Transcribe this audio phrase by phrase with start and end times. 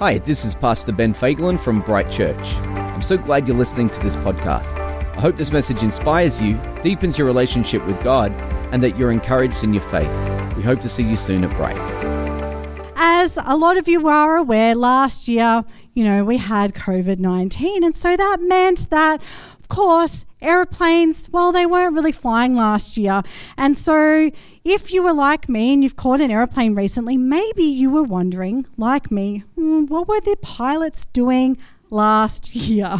[0.00, 2.54] Hi, this is Pastor Ben Fagelin from Bright Church.
[2.64, 4.64] I'm so glad you're listening to this podcast.
[5.14, 8.32] I hope this message inspires you, deepens your relationship with God,
[8.72, 10.08] and that you're encouraged in your faith.
[10.56, 11.76] We hope to see you soon at Bright.
[12.96, 17.84] As a lot of you are aware, last year, you know, we had COVID 19,
[17.84, 19.20] and so that meant that,
[19.70, 23.22] course, aeroplanes, well, they weren't really flying last year.
[23.56, 24.30] And so,
[24.64, 28.66] if you were like me and you've caught an aeroplane recently, maybe you were wondering,
[28.76, 31.56] like me, hmm, what were the pilots doing
[31.90, 32.98] last year.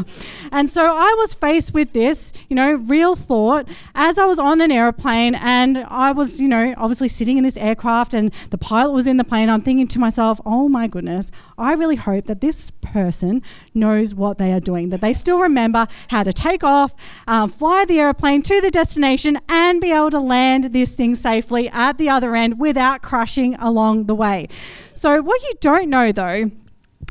[0.53, 4.61] And so I was faced with this, you know, real thought as I was on
[4.61, 8.93] an airplane and I was, you know, obviously sitting in this aircraft and the pilot
[8.93, 9.49] was in the plane.
[9.49, 13.43] I'm thinking to myself, oh my goodness, I really hope that this person
[13.75, 16.95] knows what they are doing, that they still remember how to take off,
[17.27, 21.69] um, fly the airplane to the destination, and be able to land this thing safely
[21.69, 24.49] at the other end without crashing along the way.
[24.95, 26.51] So, what you don't know though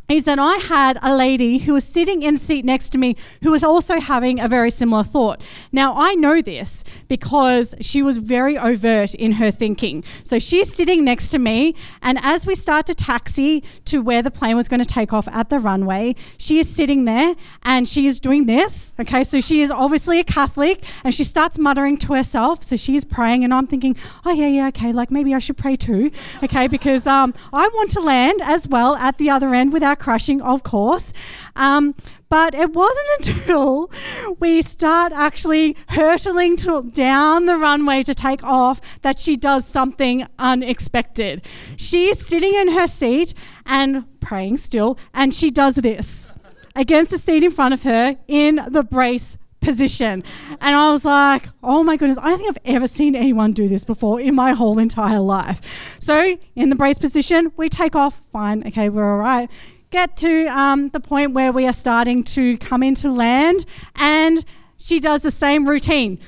[0.09, 3.15] is that I had a lady who was sitting in the seat next to me
[3.43, 5.39] who was also having a very similar thought.
[5.71, 10.03] Now, I know this because she was very overt in her thinking.
[10.23, 14.31] So she's sitting next to me, and as we start to taxi to where the
[14.31, 18.07] plane was going to take off at the runway, she is sitting there and she
[18.07, 18.93] is doing this.
[18.99, 22.63] Okay, so she is obviously a Catholic and she starts muttering to herself.
[22.63, 25.57] So she is praying, and I'm thinking, oh, yeah, yeah, okay, like maybe I should
[25.57, 26.09] pray too.
[26.43, 30.41] Okay, because um, I want to land as well at the other end without crashing,
[30.41, 31.13] of course.
[31.55, 31.95] Um,
[32.29, 33.91] but it wasn't until
[34.39, 40.25] we start actually hurtling to, down the runway to take off that she does something
[40.37, 41.45] unexpected.
[41.77, 43.33] She is sitting in her seat
[43.65, 46.31] and praying still, and she does this
[46.75, 50.23] against the seat in front of her in the brace position.
[50.61, 53.67] And I was like, oh my goodness, I don't think I've ever seen anyone do
[53.67, 55.97] this before in my whole entire life.
[55.99, 59.49] So, in the brace position, we take off, fine, okay, we're all right
[59.91, 64.43] get to um, the point where we are starting to come into land, and
[64.77, 66.19] she does the same routine.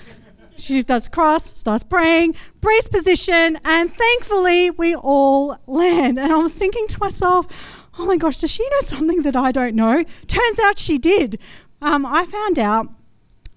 [0.57, 6.19] She does cross, starts praying, brace position, and thankfully we all land.
[6.19, 9.51] And I was thinking to myself, oh my gosh, does she know something that I
[9.51, 10.03] don't know?
[10.27, 11.39] Turns out she did.
[11.81, 12.89] Um, I found out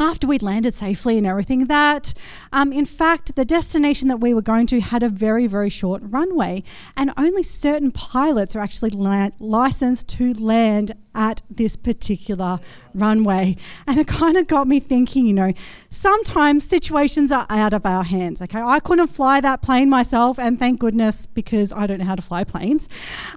[0.04, 2.14] after we'd landed safely and everything, that
[2.52, 6.02] um, in fact the destination that we were going to had a very, very short
[6.04, 6.62] runway,
[6.96, 12.60] and only certain pilots are actually la- licensed to land at this particular
[12.92, 13.56] runway.
[13.86, 15.52] And it kind of got me thinking, you know,
[15.90, 18.42] sometimes situations are out of our hands.
[18.42, 22.16] Okay, I couldn't fly that plane myself, and thank goodness because I don't know how
[22.16, 22.88] to fly planes.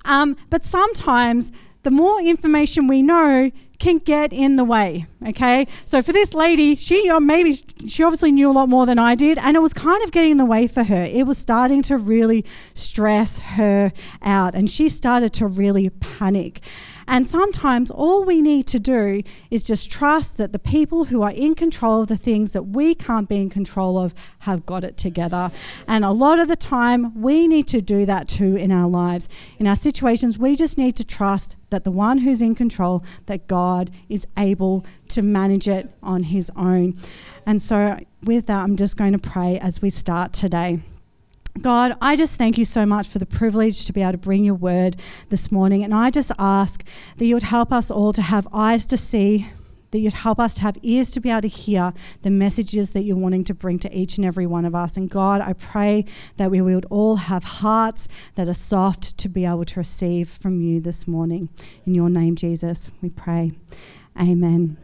[0.06, 1.52] Um, but sometimes
[1.84, 5.06] the more information we know, can get in the way.
[5.28, 9.00] Okay, so for this lady, she uh, maybe she obviously knew a lot more than
[9.00, 11.04] I did, and it was kind of getting in the way for her.
[11.04, 16.62] It was starting to really stress her out, and she started to really panic.
[17.08, 21.32] And sometimes all we need to do is just trust that the people who are
[21.32, 24.98] in control of the things that we can't be in control of have got it
[24.98, 25.52] together.
[25.88, 29.30] And a lot of the time, we need to do that too in our lives.
[29.58, 33.48] In our situations, we just need to trust that the one who's in control, that
[33.48, 36.98] God is able to manage it on his own.
[37.46, 40.82] And so, with that, I'm just going to pray as we start today.
[41.62, 44.44] God, I just thank you so much for the privilege to be able to bring
[44.44, 44.98] your word
[45.30, 45.84] this morning.
[45.84, 46.84] And I just ask
[47.18, 49.48] that you would help us all to have eyes to see,
[49.92, 53.04] that you'd help us to have ears to be able to hear the messages that
[53.04, 54.98] you're wanting to bring to each and every one of us.
[54.98, 56.06] And God, I pray
[56.38, 60.62] that we would all have hearts that are soft to be able to receive from
[60.62, 61.50] you this morning.
[61.86, 63.54] In your name, Jesus, we pray.
[64.20, 64.78] Amen.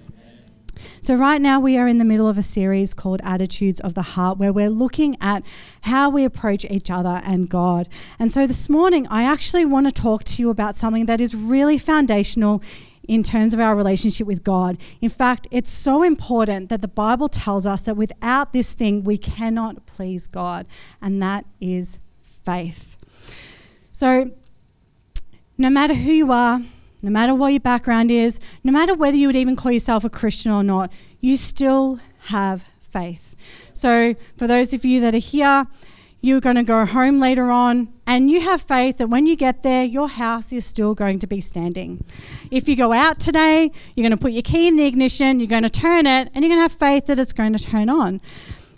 [1.02, 4.02] So, right now, we are in the middle of a series called Attitudes of the
[4.02, 5.44] Heart, where we're looking at
[5.82, 7.90] how we approach each other and God.
[8.20, 11.36] And so, this morning, I actually want to talk to you about something that is
[11.36, 12.62] really foundational
[13.08, 14.78] in terms of our relationship with God.
[15.02, 19.18] In fact, it's so important that the Bible tells us that without this thing, we
[19.18, 20.68] cannot please God,
[21.02, 22.98] and that is faith.
[23.92, 24.32] So,
[25.58, 26.62] no matter who you are,
[27.04, 30.10] no matter what your background is, no matter whether you would even call yourself a
[30.10, 33.36] Christian or not, you still have faith.
[33.74, 35.68] So, for those of you that are here,
[36.22, 39.62] you're going to go home later on and you have faith that when you get
[39.62, 42.06] there, your house is still going to be standing.
[42.50, 45.48] If you go out today, you're going to put your key in the ignition, you're
[45.48, 47.90] going to turn it, and you're going to have faith that it's going to turn
[47.90, 48.22] on.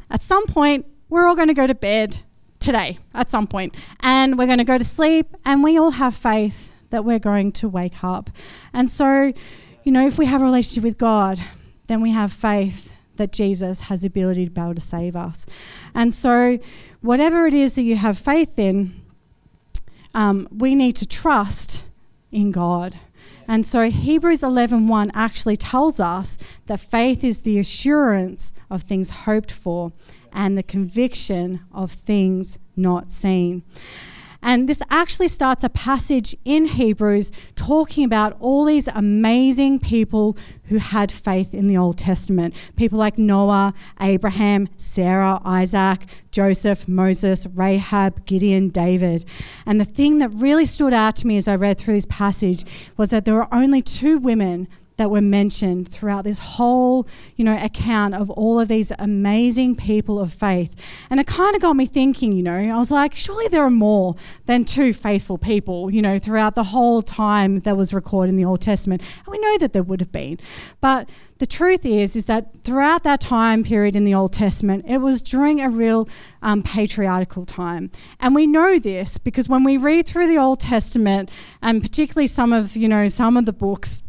[0.10, 2.18] At some point, we're all going to go to bed
[2.60, 6.16] today, at some point, and we're going to go to sleep, and we all have
[6.16, 8.30] faith that we're going to wake up.
[8.74, 9.33] And so,
[9.83, 11.42] you know, if we have a relationship with God,
[11.88, 15.45] then we have faith that Jesus has the ability to be able to save us.
[15.94, 16.57] And so,
[17.01, 18.94] whatever it is that you have faith in,
[20.13, 21.83] um, we need to trust
[22.31, 22.97] in God.
[23.45, 26.38] And so Hebrews 11:1 actually tells us
[26.68, 29.92] that faith is the assurance of things hoped for
[30.31, 33.63] and the conviction of things not seen.
[34.45, 40.77] And this actually starts a passage in Hebrews talking about all these amazing people who
[40.77, 42.53] had faith in the Old Testament.
[42.75, 49.25] People like Noah, Abraham, Sarah, Isaac, Joseph, Moses, Rahab, Gideon, David.
[49.65, 52.65] And the thing that really stood out to me as I read through this passage
[52.97, 57.57] was that there were only two women that were mentioned throughout this whole, you know,
[57.62, 60.75] account of all of these amazing people of faith.
[61.09, 63.69] And it kind of got me thinking, you know, I was like, surely there are
[63.69, 64.15] more
[64.45, 68.45] than two faithful people, you know, throughout the whole time that was recorded in the
[68.45, 69.01] Old Testament.
[69.25, 70.39] And we know that there would have been.
[70.81, 75.00] But the truth is, is that throughout that time period in the Old Testament, it
[75.00, 76.07] was during a real
[76.42, 77.92] um, patriarchal time.
[78.21, 81.30] And we know this because when we read through the Old Testament,
[81.62, 84.01] and particularly some of, you know, some of the books,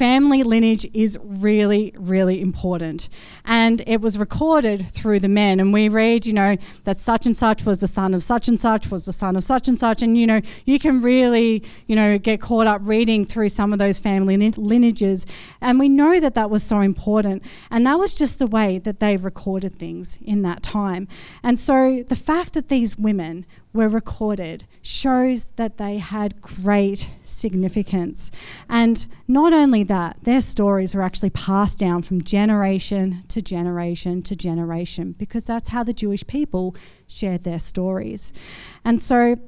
[0.00, 3.10] family lineage is really, really important.
[3.44, 5.60] And it was recorded through the men.
[5.60, 8.58] And we read, you know, that such and such was the son of such and
[8.58, 10.02] such, was the son of such and such.
[10.02, 13.78] And, you know, you can really, you know, get caught up reading through some of
[13.78, 15.26] those family lineages.
[15.60, 17.42] And we know that that was so important.
[17.70, 21.08] And that was just the way that they recorded things in that time.
[21.42, 28.30] And so the fact that these women were recorded shows that they had great significance.
[28.68, 34.34] And not only that, their stories were actually passed down from generation to generation to
[34.34, 36.74] generation because that's how the Jewish people
[37.06, 38.32] shared their stories.
[38.84, 39.38] And so,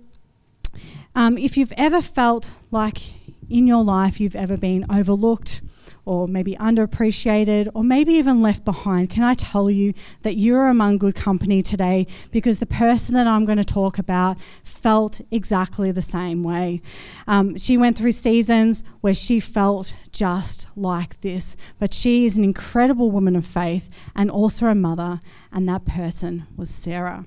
[1.14, 2.98] um, if you've ever felt like
[3.50, 5.60] in your life you've ever been overlooked,
[6.04, 10.99] or maybe underappreciated or maybe even left behind, can I tell you that you're among
[10.99, 16.02] good company today because the person that I'm going to talk about felt exactly the
[16.02, 16.82] same way.
[17.26, 22.44] Um, she went through seasons where she felt just like this, but she is an
[22.44, 25.20] incredible woman of faith and also a mother,
[25.52, 27.25] and that person was Sarah.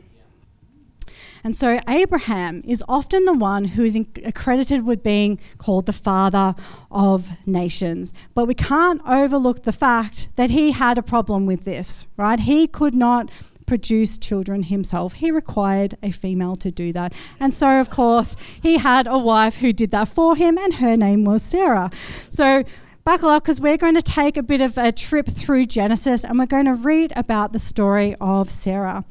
[1.46, 6.56] And so Abraham is often the one who is accredited with being called the father
[6.90, 8.16] of nations.
[8.34, 12.40] But we can't overlook the fact that he had a problem with this, right?
[12.40, 13.30] He could not
[13.68, 15.14] produce children himself.
[15.14, 17.14] He required a female to do that.
[17.40, 20.98] And so, of course, he had a wife who did that for him, and her
[20.98, 21.92] name was Sarah.
[22.32, 22.64] So,
[23.04, 26.40] buckle up because we're going to take a bit of a trip through Genesis and
[26.40, 29.06] we're going to read about the story of Sarah.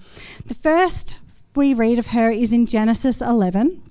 [0.46, 1.16] The first
[1.56, 3.82] we read of her is in Genesis 11.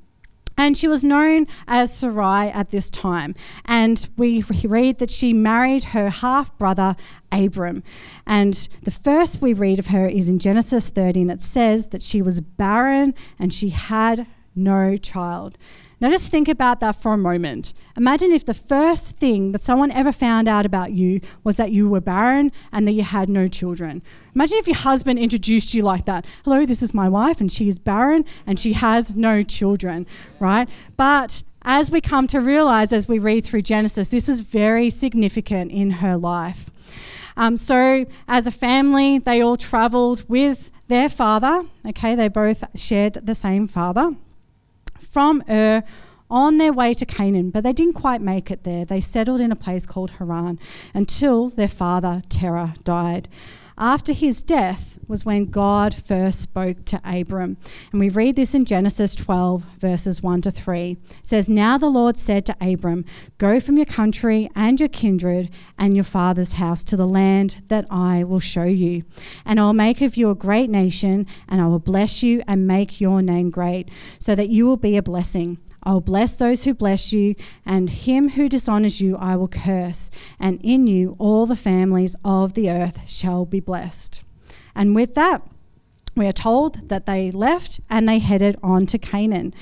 [0.56, 3.34] And she was known as Sarai at this time.
[3.66, 6.96] And we read that she married her half brother
[7.32, 7.84] Abram.
[8.28, 11.30] And the first we read of her is in Genesis 13.
[11.30, 15.58] It says that she was barren and she had no child.
[16.04, 17.74] Now, just think about that for a moment.
[17.96, 21.88] Imagine if the first thing that someone ever found out about you was that you
[21.88, 24.02] were barren and that you had no children.
[24.36, 26.26] Imagine if your husband introduced you like that.
[26.44, 30.06] Hello, this is my wife, and she is barren and she has no children,
[30.42, 30.68] right?
[30.98, 35.72] But as we come to realize as we read through Genesis, this was very significant
[35.72, 36.70] in her life.
[37.38, 41.64] Um, so, as a family, they all traveled with their father.
[41.88, 44.18] Okay, they both shared the same father
[45.04, 45.84] from Ur
[46.30, 48.86] on their way to Canaan, but they didn't quite make it there.
[48.86, 50.60] They settled in a place called Haran
[50.94, 53.28] until their father Terah died.
[53.78, 57.58] After his death was when God first spoke to Abram.
[57.92, 60.92] And we read this in Genesis 12, verses 1 to 3.
[60.92, 63.06] It says, Now the Lord said to Abram,
[63.38, 67.86] Go from your country and your kindred and your father's house to the land that
[67.90, 69.04] I will show you.
[69.46, 72.68] And I will make of you a great nation, and I will bless you and
[72.68, 73.90] make your name great,
[74.20, 75.58] so that you will be a blessing.
[75.84, 77.36] I will bless those who bless you,
[77.66, 80.10] and him who dishonors you I will curse,
[80.40, 84.24] and in you all the families of the earth shall be blessed.
[84.76, 85.44] And with that,
[86.16, 89.54] we are told that they left and they headed on to Canaan.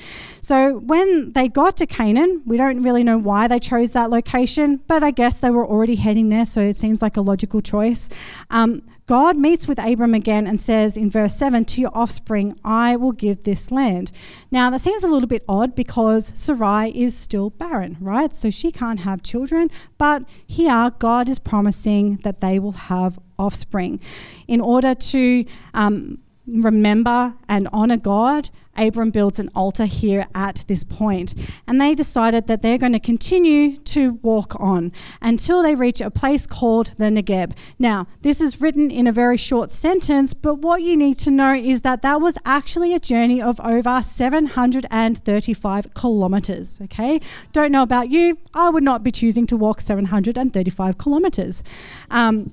[0.41, 4.81] So when they got to Canaan, we don't really know why they chose that location,
[4.87, 8.09] but I guess they were already heading there, so it seems like a logical choice.
[8.49, 12.95] Um, God meets with Abram again and says in verse 7 To your offspring I
[12.95, 14.09] will give this land.
[14.51, 18.33] Now, that seems a little bit odd because Sarai is still barren, right?
[18.33, 23.99] So she can't have children, but here God is promising that they will have offspring.
[24.47, 30.83] In order to um, remember and honor God, Abram builds an altar here at this
[30.83, 31.33] point,
[31.67, 36.09] and they decided that they're going to continue to walk on until they reach a
[36.09, 37.55] place called the Negeb.
[37.77, 41.53] Now, this is written in a very short sentence, but what you need to know
[41.53, 46.79] is that that was actually a journey of over 735 kilometers.
[46.83, 47.19] Okay,
[47.51, 51.63] don't know about you, I would not be choosing to walk 735 kilometers.
[52.09, 52.51] Um,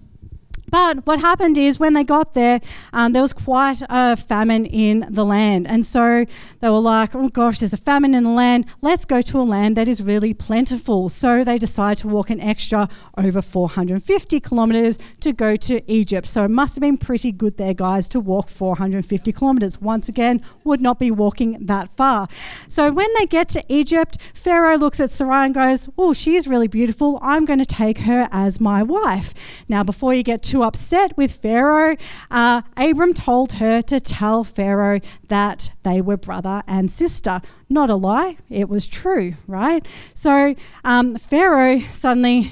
[0.71, 2.61] but what happened is when they got there,
[2.93, 5.67] um, there was quite a famine in the land.
[5.69, 6.25] And so
[6.61, 8.67] they were like, oh gosh, there's a famine in the land.
[8.83, 11.09] Let's go to a land that is really plentiful.
[11.09, 16.27] So they decided to walk an extra over 450 kilometers to go to Egypt.
[16.27, 19.81] So it must have been pretty good there, guys, to walk 450 kilometers.
[19.81, 22.29] Once again, would not be walking that far.
[22.69, 26.69] So when they get to Egypt, Pharaoh looks at Sarai and goes, oh, she's really
[26.69, 27.19] beautiful.
[27.23, 29.35] I'm going to take her as my wife.
[29.69, 31.97] Now, before you get too too upset with Pharaoh,
[32.33, 37.41] uh, Abram told her to tell Pharaoh that they were brother and sister.
[37.69, 39.87] Not a lie, it was true, right?
[40.15, 42.51] So um, Pharaoh suddenly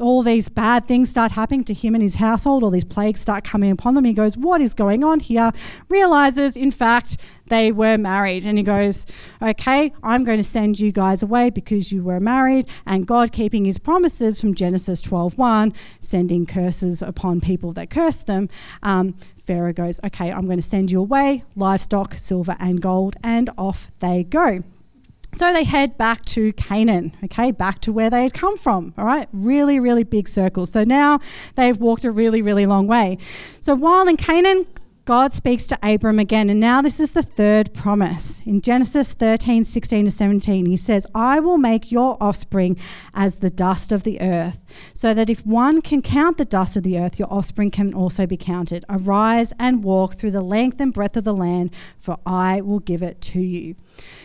[0.00, 3.44] all these bad things start happening to him and his household, all these plagues start
[3.44, 4.04] coming upon them.
[4.04, 5.52] He goes, What is going on here?
[5.88, 8.46] Realizes, in fact, they were married.
[8.46, 9.06] And he goes,
[9.42, 12.66] Okay, I'm going to send you guys away because you were married.
[12.86, 18.48] And God keeping his promises from Genesis 12:1, sending curses upon people that cursed them.
[18.82, 19.14] Um,
[19.44, 23.90] Pharaoh goes, Okay, I'm going to send you away, livestock, silver, and gold, and off
[24.00, 24.62] they go.
[25.32, 29.04] So they head back to Canaan, okay, back to where they had come from, all
[29.04, 29.28] right?
[29.32, 30.72] Really, really big circles.
[30.72, 31.20] So now
[31.54, 33.18] they've walked a really, really long way.
[33.60, 34.66] So while in Canaan,
[35.04, 38.42] God speaks to Abram again, and now this is the third promise.
[38.46, 42.76] In Genesis 13, 16 to 17, he says, I will make your offspring
[43.14, 44.62] as the dust of the earth,
[44.94, 48.26] so that if one can count the dust of the earth, your offspring can also
[48.26, 48.84] be counted.
[48.88, 53.02] Arise and walk through the length and breadth of the land, for I will give
[53.02, 53.76] it to you.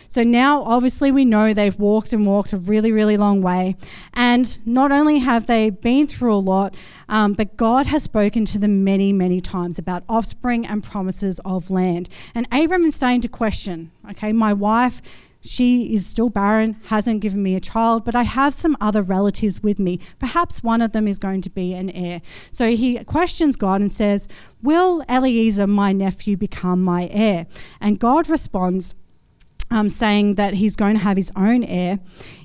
[0.08, 3.76] So now, obviously, we know they've walked and walked a really, really long way.
[4.14, 6.74] And not only have they been through a lot,
[7.08, 11.70] um, but God has spoken to them many, many times about offspring and promises of
[11.70, 12.08] land.
[12.34, 15.02] And Abram is starting to question okay, my wife
[15.46, 19.62] she is still barren, hasn't given me a child, but I have some other relatives
[19.62, 20.00] with me.
[20.18, 22.20] Perhaps one of them is going to be an heir.
[22.50, 24.28] So he questions God and says,
[24.62, 27.46] Will Eliezer, my nephew, become my heir?
[27.80, 28.94] And God responds,
[29.70, 31.98] um, saying that he's going to have his own heir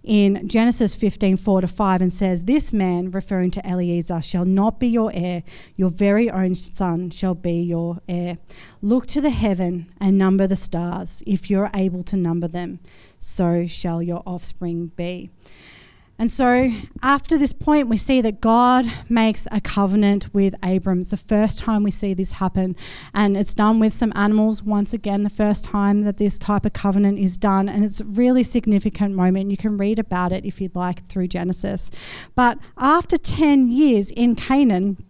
[0.04, 4.80] in Genesis 15 4 to 5 and says, This man, referring to Eliezer, shall not
[4.80, 5.44] be your heir,
[5.76, 8.38] your very own son shall be your heir.
[8.82, 12.80] Look to the heaven and number the stars, if you're able to number them,
[13.20, 15.30] so shall your offspring be.
[16.22, 16.70] And so,
[17.02, 21.02] after this point, we see that God makes a covenant with Abram.
[21.02, 22.76] It's the first time we see this happen.
[23.12, 26.74] And it's done with some animals, once again, the first time that this type of
[26.74, 27.68] covenant is done.
[27.68, 29.50] And it's a really significant moment.
[29.50, 31.90] You can read about it if you'd like through Genesis.
[32.36, 35.04] But after 10 years in Canaan,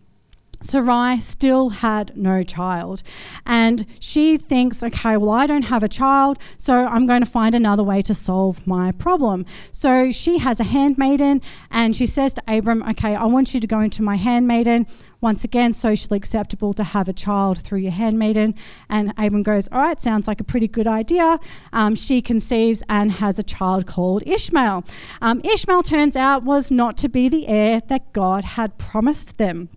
[0.62, 3.04] Sarai still had no child.
[3.46, 7.56] And she thinks, okay, well, I don't have a child, so I'm going to find
[7.56, 9.46] another way to solve my problem.
[9.72, 13.68] So she has a handmaiden and she says to Abram, okay, I want you to
[13.68, 14.88] go into my handmaiden.
[15.20, 18.56] Once again, socially acceptable to have a child through your handmaiden.
[18.90, 21.40] And Abram goes, all right, sounds like a pretty good idea.
[21.72, 24.84] Um, she conceives and has a child called Ishmael.
[25.22, 29.70] Um, Ishmael turns out was not to be the heir that God had promised them.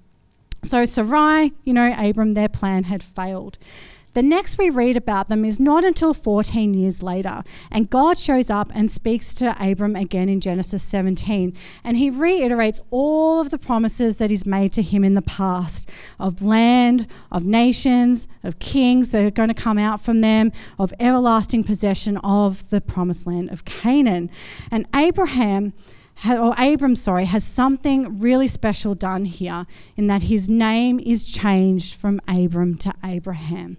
[0.64, 3.59] So Sarai, you know, Abram, their plan had failed.
[4.14, 8.49] The next we read about them is not until 14 years later, and God shows
[8.49, 11.52] up and speaks to Abram again in Genesis 17,
[11.83, 15.90] and he reiterates all of the promises that he's made to him in the past
[16.21, 20.94] of land, of nations, of kings that are going to come out from them, of
[21.00, 24.30] everlasting possession of the promised land of Canaan.
[24.71, 25.73] And Abraham
[26.28, 29.66] or Abram, sorry, has something really special done here
[29.97, 33.76] in that his name is changed from Abram to Abraham.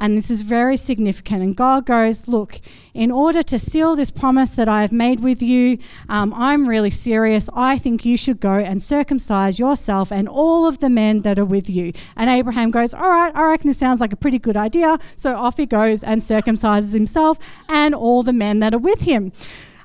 [0.00, 1.42] And this is very significant.
[1.42, 2.60] And God goes, Look,
[2.94, 6.90] in order to seal this promise that I have made with you, um, I'm really
[6.90, 7.50] serious.
[7.52, 11.44] I think you should go and circumcise yourself and all of the men that are
[11.44, 11.92] with you.
[12.14, 14.98] And Abraham goes, All right, I reckon this sounds like a pretty good idea.
[15.16, 19.32] So off he goes and circumcises himself and all the men that are with him.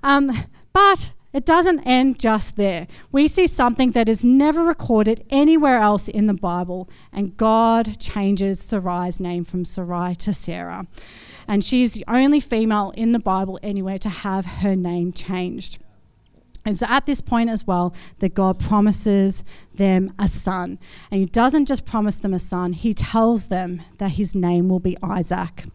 [0.03, 0.31] Um,
[0.73, 2.87] but it doesn't end just there.
[3.11, 8.59] We see something that is never recorded anywhere else in the Bible, and God changes
[8.59, 10.87] Sarai's name from Sarai to Sarah.
[11.47, 15.79] And she's the only female in the Bible anywhere to have her name changed.
[16.65, 19.43] And so at this point as well, that God promises
[19.75, 20.79] them a son.
[21.11, 24.79] And he doesn't just promise them a son, he tells them that his name will
[24.79, 25.65] be Isaac.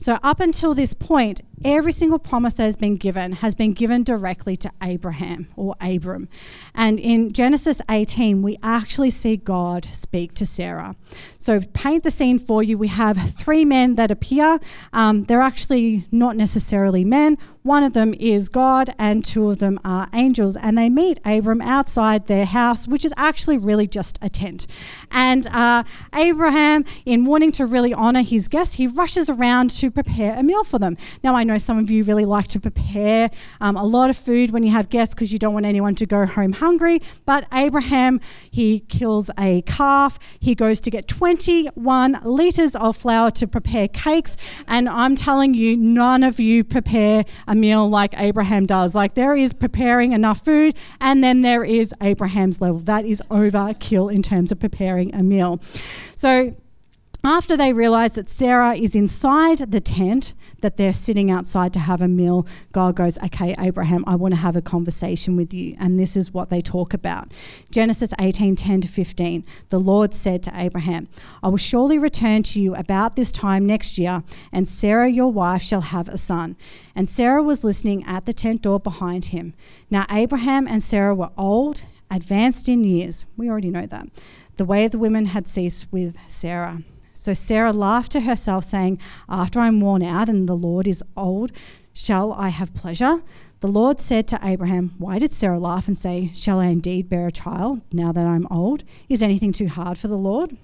[0.00, 4.02] So, up until this point, every single promise that has been given has been given
[4.02, 6.28] directly to Abraham or Abram.
[6.74, 10.96] And in Genesis 18, we actually see God speak to Sarah.
[11.38, 12.78] So, paint the scene for you.
[12.78, 14.58] We have three men that appear.
[14.92, 17.38] Um, they're actually not necessarily men.
[17.62, 20.56] One of them is God, and two of them are angels.
[20.56, 24.66] And they meet Abram outside their house, which is actually really just a tent.
[25.10, 25.84] And uh,
[26.14, 30.64] Abraham, in wanting to really honor his guests, he rushes around to prepare a meal
[30.64, 30.96] for them.
[31.22, 34.52] Now, I know some of you really like to prepare um, a lot of food
[34.52, 37.00] when you have guests because you don't want anyone to go home hungry.
[37.26, 40.18] But Abraham, he kills a calf.
[40.38, 44.36] He goes to get 21 liters of flour to prepare cakes.
[44.68, 48.94] And I'm telling you, none of you prepare a meal like Abraham does.
[48.94, 52.78] Like there is preparing enough food, and then there is Abraham's level.
[52.80, 55.60] That is overkill in terms of preparing a meal.
[56.14, 56.54] So
[57.28, 60.32] after they realize that Sarah is inside the tent,
[60.62, 64.40] that they're sitting outside to have a meal, God goes, Okay, Abraham, I want to
[64.40, 65.76] have a conversation with you.
[65.78, 67.30] And this is what they talk about.
[67.70, 69.44] Genesis 18 10 to 15.
[69.68, 71.06] The Lord said to Abraham,
[71.42, 75.60] I will surely return to you about this time next year, and Sarah, your wife,
[75.60, 76.56] shall have a son.
[76.96, 79.52] And Sarah was listening at the tent door behind him.
[79.90, 83.26] Now, Abraham and Sarah were old, advanced in years.
[83.36, 84.06] We already know that.
[84.56, 86.82] The way of the women had ceased with Sarah.
[87.18, 91.50] So Sarah laughed to herself, saying, After I'm worn out and the Lord is old,
[91.92, 93.24] shall I have pleasure?
[93.58, 97.26] The Lord said to Abraham, Why did Sarah laugh and say, Shall I indeed bear
[97.26, 98.84] a child now that I'm old?
[99.08, 100.56] Is anything too hard for the Lord?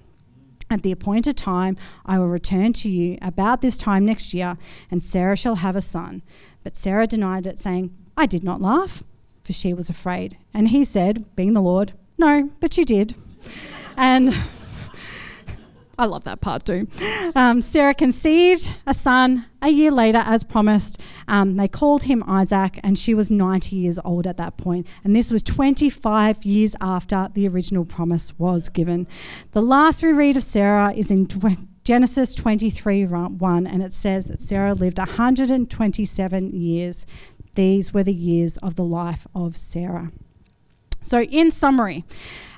[0.69, 4.57] At the appointed time, I will return to you about this time next year,
[4.89, 6.21] and Sarah shall have a son.
[6.63, 9.03] But Sarah denied it, saying, I did not laugh,
[9.43, 10.37] for she was afraid.
[10.53, 13.13] And he said, being the Lord, No, but you did.
[13.97, 14.33] and
[15.97, 16.87] I love that part too.
[17.35, 20.99] Um, Sarah conceived a son a year later, as promised.
[21.27, 24.87] Um, they called him Isaac, and she was 90 years old at that point.
[25.03, 29.07] And this was 25 years after the original promise was given.
[29.51, 31.27] The last we read of Sarah is in
[31.83, 37.05] Genesis 23 1, and it says that Sarah lived 127 years.
[37.55, 40.11] These were the years of the life of Sarah.
[41.01, 42.03] So, in summary,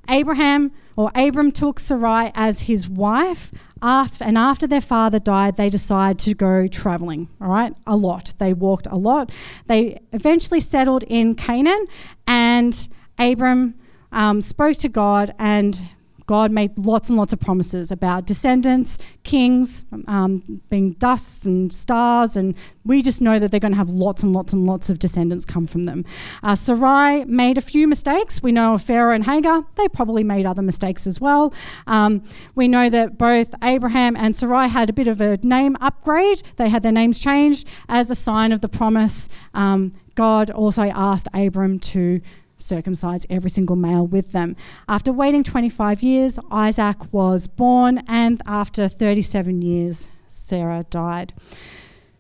[0.10, 6.20] Abraham or Abram took Sarai as his wife, and after their father died, they decided
[6.20, 8.34] to go traveling, all right, a lot.
[8.40, 9.32] They walked a lot.
[9.68, 11.86] They eventually settled in Canaan,
[12.26, 12.88] and
[13.20, 13.76] Abram
[14.12, 15.80] um, spoke to God and
[16.28, 22.36] God made lots and lots of promises about descendants, kings, um, being dust and stars,
[22.36, 22.54] and
[22.86, 25.46] we just know that they're going to have lots and lots and lots of descendants
[25.46, 26.04] come from them.
[26.44, 28.44] Uh, Sarai made a few mistakes.
[28.44, 31.54] We know of Pharaoh and Hagar, they probably made other mistakes as well.
[31.88, 32.24] Um,
[32.56, 36.68] we know that both Abraham and Sarai had a bit of a name upgrade, they
[36.68, 39.30] had their names changed as a sign of the promise.
[39.54, 42.20] Um, God also asked Abram to
[42.58, 44.56] circumcise every single male with them.
[44.88, 51.34] After waiting 25 years, Isaac was born, and after 37 years, Sarah died.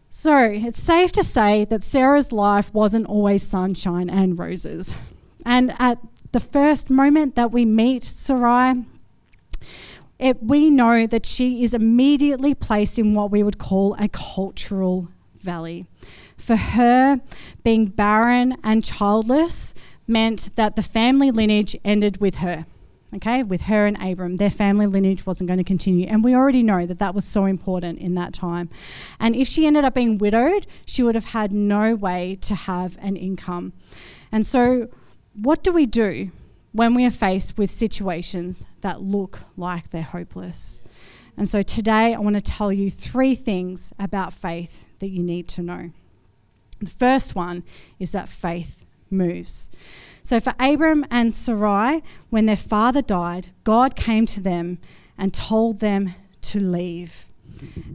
[0.09, 4.95] So it's safe to say that Sarah's life wasn't always sunshine and roses.
[5.45, 5.99] And at
[6.31, 8.83] the first moment that we meet Sarai,
[10.19, 15.09] it, we know that she is immediately placed in what we would call a cultural
[15.39, 15.85] valley.
[16.35, 17.21] For her,
[17.63, 19.75] being barren and childless
[20.07, 22.65] meant that the family lineage ended with her.
[23.15, 26.07] Okay, with her and Abram, their family lineage wasn't going to continue.
[26.07, 28.69] And we already know that that was so important in that time.
[29.17, 32.97] And if she ended up being widowed, she would have had no way to have
[33.01, 33.71] an income.
[34.29, 34.89] And so,
[35.41, 36.31] what do we do
[36.73, 40.81] when we are faced with situations that look like they're hopeless?
[41.37, 45.47] And so, today I want to tell you three things about faith that you need
[45.49, 45.91] to know.
[46.81, 47.63] The first one
[47.99, 49.69] is that faith moves.
[50.23, 54.79] So for Abram and Sarai, when their father died, God came to them
[55.17, 57.27] and told them to leave.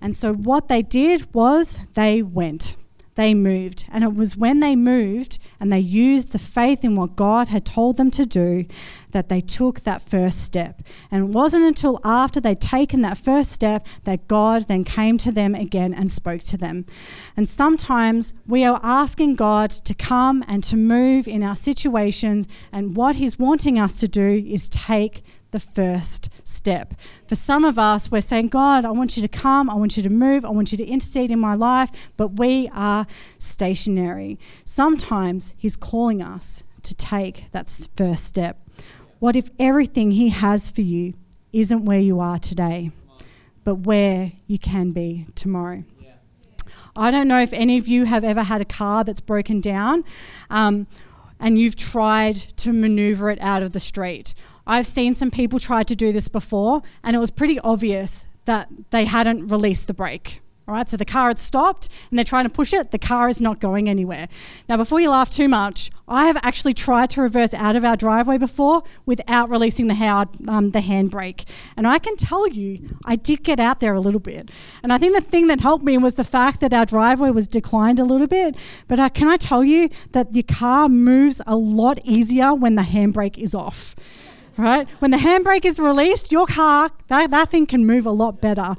[0.00, 2.76] And so what they did was they went
[3.14, 3.84] they moved.
[3.90, 7.64] And it was when they moved and they used the faith in what God had
[7.64, 8.66] told them to do
[9.12, 10.82] that they took that first step.
[11.10, 15.32] And it wasn't until after they'd taken that first step that God then came to
[15.32, 16.84] them again and spoke to them.
[17.36, 22.96] And sometimes we are asking God to come and to move in our situations, and
[22.96, 25.22] what He's wanting us to do is take
[25.52, 26.94] the first step.
[27.28, 30.02] For some of us, we're saying, God, I want you to come, I want you
[30.02, 33.06] to move, I want you to intercede in my life, but we are
[33.38, 34.38] stationary.
[34.64, 38.61] Sometimes He's calling us to take that first step.
[39.22, 41.14] What if everything He has for you
[41.52, 42.90] isn't where you are today,
[43.62, 45.84] but where you can be tomorrow?
[46.96, 50.02] I don't know if any of you have ever had a car that's broken down
[50.50, 50.88] um,
[51.38, 54.34] and you've tried to maneuver it out of the street.
[54.66, 58.70] I've seen some people try to do this before, and it was pretty obvious that
[58.90, 60.40] they hadn't released the brake.
[60.72, 62.92] Right, so the car had stopped and they're trying to push it.
[62.92, 64.26] The car is not going anywhere.
[64.70, 67.94] Now, before you laugh too much, I have actually tried to reverse out of our
[67.94, 71.46] driveway before without releasing the, hard, um, the handbrake.
[71.76, 74.50] And I can tell you, I did get out there a little bit.
[74.82, 77.48] And I think the thing that helped me was the fact that our driveway was
[77.48, 78.56] declined a little bit.
[78.88, 82.82] But uh, can I tell you that your car moves a lot easier when the
[82.82, 83.94] handbrake is off?
[84.56, 84.88] right?
[84.98, 88.76] When the handbrake is released, your car, that, that thing can move a lot better.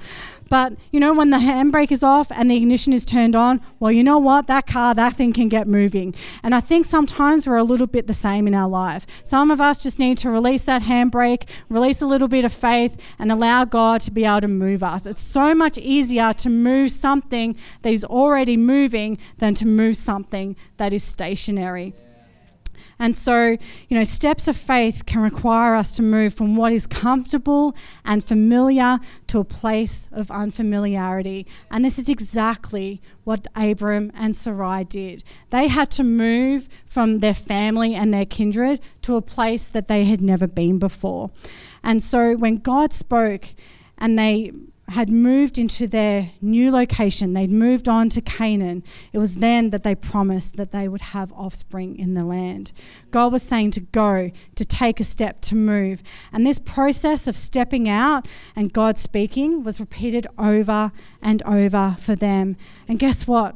[0.53, 3.91] But you know, when the handbrake is off and the ignition is turned on, well,
[3.91, 4.45] you know what?
[4.45, 6.13] That car, that thing can get moving.
[6.43, 9.07] And I think sometimes we're a little bit the same in our life.
[9.23, 13.01] Some of us just need to release that handbrake, release a little bit of faith,
[13.17, 15.07] and allow God to be able to move us.
[15.07, 20.55] It's so much easier to move something that is already moving than to move something
[20.77, 21.95] that is stationary.
[23.03, 23.57] And so,
[23.89, 28.23] you know, steps of faith can require us to move from what is comfortable and
[28.23, 31.45] familiar to a place of unfamiliarity.
[31.69, 35.25] And this is exactly what Abram and Sarai did.
[35.49, 40.05] They had to move from their family and their kindred to a place that they
[40.05, 41.29] had never been before.
[41.83, 43.47] And so when God spoke
[43.97, 44.53] and they
[44.93, 49.84] had moved into their new location, they'd moved on to Canaan, it was then that
[49.84, 52.71] they promised that they would have offspring in the land.
[53.12, 56.03] God was saying to go, to take a step, to move.
[56.32, 62.15] And this process of stepping out and God speaking was repeated over and over for
[62.15, 62.56] them.
[62.88, 63.56] And guess what?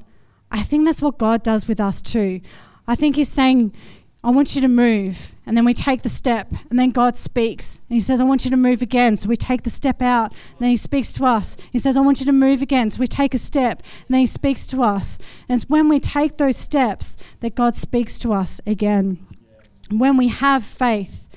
[0.52, 2.42] I think that's what God does with us too.
[2.88, 3.74] I think He's saying,
[4.28, 5.36] I want you to move.
[5.46, 7.80] And then we take the step, and then God speaks.
[7.90, 9.16] And He says, I want you to move again.
[9.16, 10.34] So we take the step out.
[10.34, 11.56] And then He speaks to us.
[11.72, 12.90] He says, I want you to move again.
[12.90, 15.18] So we take a step, and then He speaks to us.
[15.48, 19.26] And it's when we take those steps that God speaks to us again.
[19.90, 21.30] When we have faith,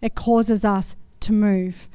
[0.00, 1.90] it causes us to move.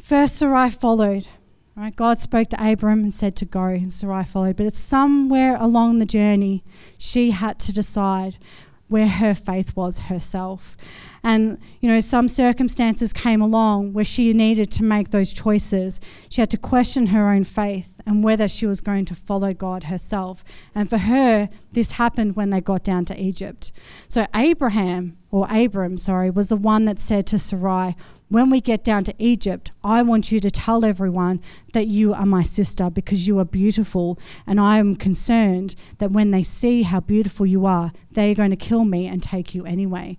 [0.00, 1.26] First, Sarai followed.
[1.74, 4.56] Right, God spoke to Abram and said to go, and Sarai followed.
[4.56, 6.62] But it's somewhere along the journey
[6.98, 8.36] she had to decide
[8.92, 10.76] where her faith was herself.
[11.24, 16.00] And, you know, some circumstances came along where she needed to make those choices.
[16.28, 19.84] She had to question her own faith and whether she was going to follow God
[19.84, 20.44] herself.
[20.74, 23.72] And for her, this happened when they got down to Egypt.
[24.08, 27.96] So Abraham, or Abram, sorry, was the one that said to Sarai,
[28.32, 31.42] when we get down to Egypt, I want you to tell everyone
[31.74, 34.18] that you are my sister because you are beautiful.
[34.46, 38.48] And I am concerned that when they see how beautiful you are, they are going
[38.48, 40.16] to kill me and take you anyway.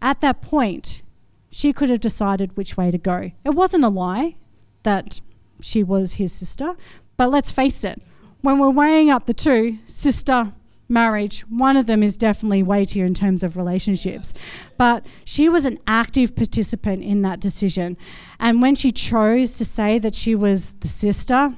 [0.00, 1.02] At that point,
[1.50, 3.32] she could have decided which way to go.
[3.44, 4.36] It wasn't a lie
[4.84, 5.20] that
[5.60, 6.76] she was his sister,
[7.16, 8.00] but let's face it,
[8.40, 10.52] when we're weighing up the two, sister
[10.88, 14.34] marriage, one of them is definitely weightier in terms of relationships.
[14.76, 17.96] But she was an active participant in that decision.
[18.40, 21.54] And when she chose to say that she was the sister,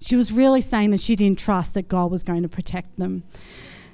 [0.00, 3.24] she was really saying that she didn't trust that God was going to protect them.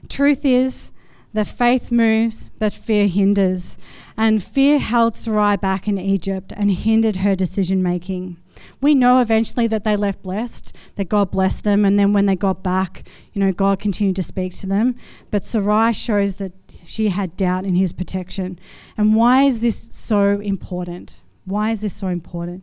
[0.08, 0.92] Truth is
[1.34, 3.76] that faith moves, but fear hinders.
[4.16, 8.38] And fear held Sarai back in Egypt and hindered her decision making.
[8.80, 12.36] We know eventually that they left blessed, that God blessed them, and then when they
[12.36, 14.94] got back, you know, God continued to speak to them.
[15.32, 16.52] But Sarai shows that
[16.84, 18.58] she had doubt in his protection.
[18.96, 21.20] And why is this so important?
[21.44, 22.62] Why is this so important?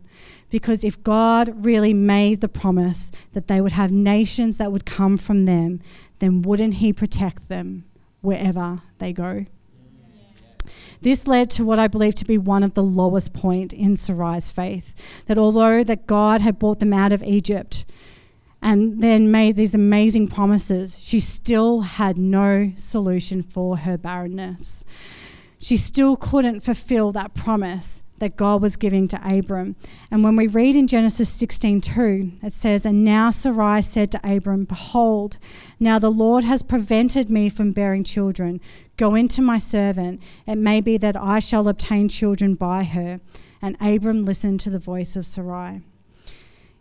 [0.50, 5.18] Because if God really made the promise that they would have nations that would come
[5.18, 5.82] from them,
[6.20, 7.86] then wouldn't He protect them
[8.22, 9.46] wherever they go?
[11.02, 14.52] This led to what I believe to be one of the lowest point in Sarai's
[14.52, 15.24] faith.
[15.26, 17.86] That although that God had brought them out of Egypt
[18.62, 24.86] and then made these amazing promises, she still had no solution for her barrenness.
[25.58, 29.76] She still couldn't fulfill that promise that God was giving to Abram.
[30.10, 34.64] And when we read in Genesis 16:2, it says, "And now Sarai said to Abram,
[34.66, 35.38] behold,
[35.80, 38.62] now the Lord has prevented me from bearing children.
[38.96, 40.22] Go into my servant.
[40.46, 43.20] It may be that I shall obtain children by her."
[43.60, 45.82] And Abram listened to the voice of Sarai.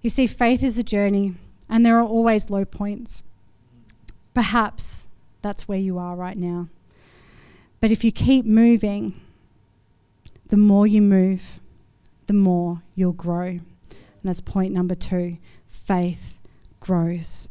[0.02, 1.34] You see, faith is a journey,
[1.68, 3.22] and there are always low points.
[4.34, 5.08] Perhaps
[5.40, 6.68] that's where you are right now.
[7.80, 9.14] But if you keep moving,
[10.50, 11.60] the more you move,
[12.26, 13.46] the more you'll grow.
[13.46, 13.62] And
[14.22, 16.38] that's point number two faith
[16.80, 17.48] grows.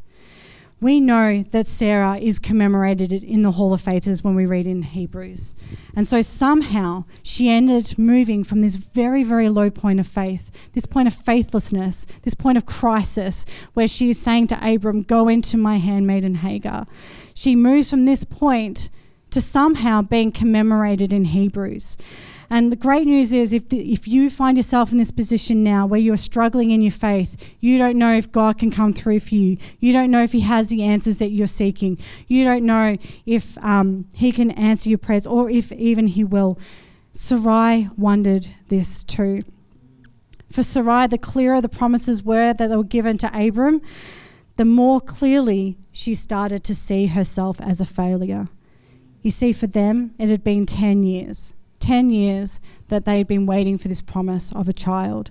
[0.82, 4.80] we know that Sarah is commemorated in the Hall of Faithers when we read in
[4.82, 5.54] Hebrews.
[5.94, 10.86] And so somehow she ended moving from this very, very low point of faith, this
[10.86, 15.58] point of faithlessness, this point of crisis, where she is saying to Abram, Go into
[15.58, 16.86] my handmaiden Hagar.
[17.34, 18.88] She moves from this point
[19.30, 21.98] to somehow being commemorated in Hebrews.
[22.52, 25.86] And the great news is if, the, if you find yourself in this position now
[25.86, 29.36] where you're struggling in your faith, you don't know if God can come through for
[29.36, 29.56] you.
[29.78, 31.96] You don't know if He has the answers that you're seeking.
[32.26, 36.58] You don't know if um, He can answer your prayers or if even He will.
[37.12, 39.44] Sarai wondered this too.
[40.50, 43.80] For Sarai, the clearer the promises were that they were given to Abram,
[44.56, 48.48] the more clearly she started to see herself as a failure.
[49.22, 51.54] You see, for them, it had been 10 years.
[51.80, 55.30] 10 years that they'd been waiting for this promise of a child.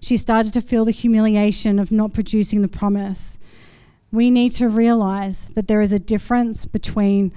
[0.00, 3.38] She started to feel the humiliation of not producing the promise.
[4.10, 7.32] We need to realize that there is a difference between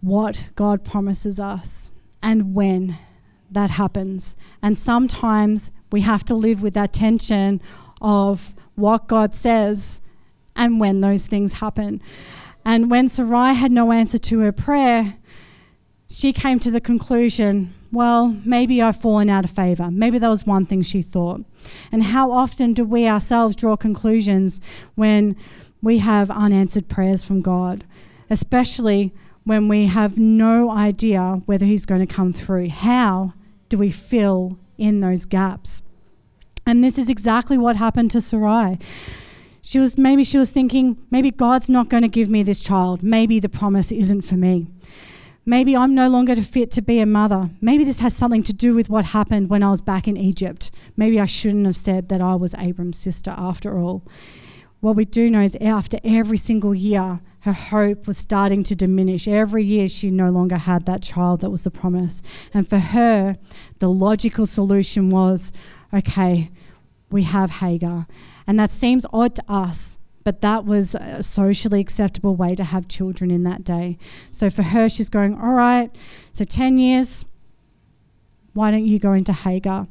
[0.00, 1.90] what God promises us
[2.22, 2.96] and when
[3.50, 4.36] that happens.
[4.62, 7.60] And sometimes we have to live with that tension
[8.00, 10.00] of what God says
[10.54, 12.02] and when those things happen.
[12.64, 15.16] And when Sarai had no answer to her prayer,
[16.16, 19.90] she came to the conclusion well, maybe I've fallen out of favor.
[19.90, 21.42] Maybe that was one thing she thought.
[21.92, 24.60] And how often do we ourselves draw conclusions
[24.96, 25.36] when
[25.82, 27.84] we have unanswered prayers from God,
[28.28, 32.70] especially when we have no idea whether He's going to come through?
[32.70, 33.34] How
[33.68, 35.82] do we fill in those gaps?
[36.66, 38.78] And this is exactly what happened to Sarai.
[39.62, 43.02] She was maybe she was thinking, maybe God's not going to give me this child.
[43.02, 44.66] Maybe the promise isn't for me.
[45.48, 47.50] Maybe I'm no longer fit to be a mother.
[47.60, 50.72] Maybe this has something to do with what happened when I was back in Egypt.
[50.96, 54.02] Maybe I shouldn't have said that I was Abram's sister after all.
[54.80, 59.28] What we do know is after every single year, her hope was starting to diminish.
[59.28, 62.22] Every year, she no longer had that child that was the promise.
[62.52, 63.36] And for her,
[63.78, 65.52] the logical solution was
[65.94, 66.50] okay,
[67.12, 68.08] we have Hagar.
[68.48, 72.88] And that seems odd to us but that was a socially acceptable way to have
[72.88, 73.96] children in that day.
[74.32, 75.88] So for her, she's going, all right,
[76.32, 77.26] so 10 years,
[78.52, 79.86] why don't you go into Hagar?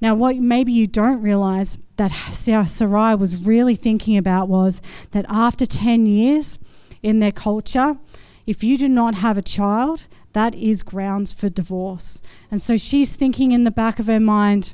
[0.00, 5.64] Now, what maybe you don't realize that Sarai was really thinking about was that after
[5.64, 6.58] 10 years
[7.04, 7.96] in their culture,
[8.44, 12.20] if you do not have a child, that is grounds for divorce.
[12.50, 14.72] And so she's thinking in the back of her mind,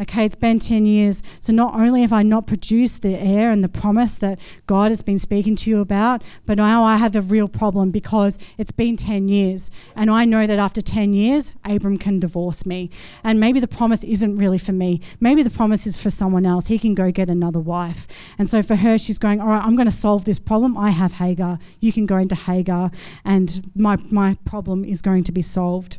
[0.00, 1.22] Okay, it's been 10 years.
[1.40, 5.02] So not only have I not produced the heir and the promise that God has
[5.02, 8.96] been speaking to you about, but now I have the real problem because it's been
[8.96, 9.72] 10 years.
[9.96, 12.90] And I know that after 10 years, Abram can divorce me.
[13.24, 15.00] And maybe the promise isn't really for me.
[15.18, 16.68] Maybe the promise is for someone else.
[16.68, 18.06] He can go get another wife.
[18.38, 20.76] And so for her, she's going, All right, I'm going to solve this problem.
[20.76, 21.58] I have Hagar.
[21.80, 22.90] You can go into Hagar,
[23.24, 25.98] and my, my problem is going to be solved.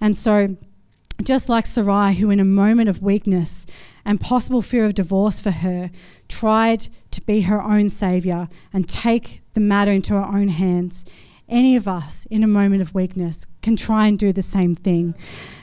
[0.00, 0.56] And so,
[1.22, 3.66] just like Sarai, who in a moment of weakness
[4.04, 5.90] and possible fear of divorce for her,
[6.28, 11.04] tried to be her own savior and take the matter into her own hands.
[11.48, 15.14] Any of us in a moment of weakness can try and do the same thing.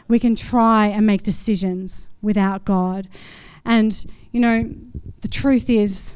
[0.07, 3.07] We can try and make decisions without God.
[3.65, 4.73] And, you know,
[5.21, 6.15] the truth is,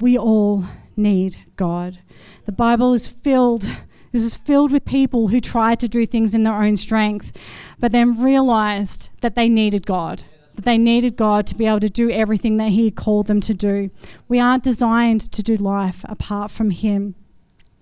[0.00, 0.64] we all
[0.96, 1.98] need God.
[2.44, 3.66] The Bible is filled
[4.12, 7.36] this is filled with people who tried to do things in their own strength,
[7.80, 11.88] but then realized that they needed God, that they needed God to be able to
[11.90, 13.90] do everything that He called them to do.
[14.28, 17.14] We aren't designed to do life apart from Him.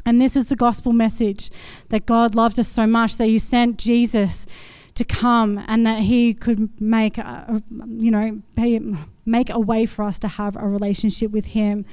[0.06, 1.50] And this is the gospel message
[1.88, 4.46] that God loved us so much that He sent Jesus
[4.94, 8.42] to come and that he could make a, you know
[9.26, 11.84] make a way for us to have a relationship with him.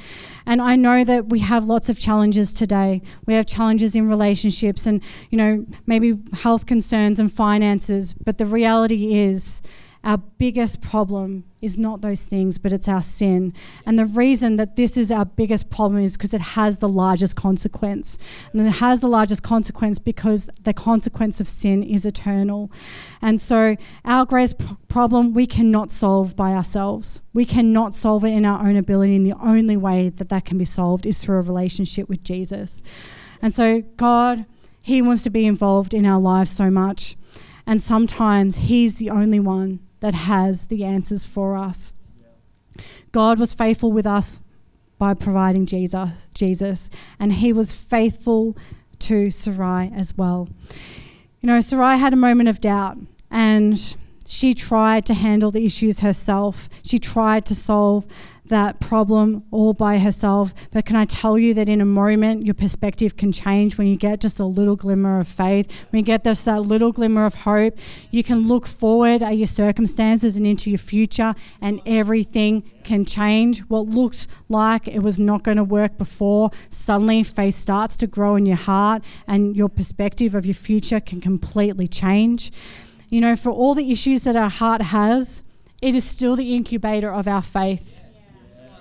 [0.45, 3.01] And i know that we have lots of challenges today.
[3.25, 8.45] We have challenges in relationships and you know maybe health concerns and finances but the
[8.45, 9.61] reality is
[10.03, 13.53] our biggest problem is not those things, but it's our sin.
[13.85, 17.35] And the reason that this is our biggest problem is because it has the largest
[17.35, 18.17] consequence.
[18.53, 22.71] And it has the largest consequence because the consequence of sin is eternal.
[23.21, 27.21] And so, our greatest p- problem we cannot solve by ourselves.
[27.33, 29.15] We cannot solve it in our own ability.
[29.15, 32.83] And the only way that that can be solved is through a relationship with Jesus.
[33.41, 34.45] And so, God,
[34.79, 37.17] He wants to be involved in our lives so much.
[37.65, 41.93] And sometimes He's the only one that has the answers for us.
[43.11, 44.39] God was faithful with us
[44.97, 48.57] by providing Jesus, Jesus, and he was faithful
[48.99, 50.49] to Sarai as well.
[51.41, 52.97] You know, Sarai had a moment of doubt
[53.29, 56.67] and she tried to handle the issues herself.
[56.83, 58.07] She tried to solve
[58.49, 60.53] that problem all by herself.
[60.71, 63.95] But can I tell you that in a moment, your perspective can change when you
[63.95, 67.35] get just a little glimmer of faith, when you get this that little glimmer of
[67.35, 67.77] hope.
[68.11, 73.59] You can look forward at your circumstances and into your future, and everything can change.
[73.61, 78.35] What looked like it was not going to work before, suddenly faith starts to grow
[78.35, 82.51] in your heart, and your perspective of your future can completely change.
[83.09, 85.43] You know, for all the issues that our heart has,
[85.81, 88.03] it is still the incubator of our faith.